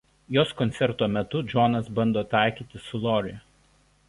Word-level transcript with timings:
Jos 0.35 0.53
koncerto 0.61 1.09
metu 1.17 1.43
Džonas 1.51 1.93
bando 2.01 2.27
taikytis 2.35 2.89
su 2.89 3.05
Lori. 3.05 3.37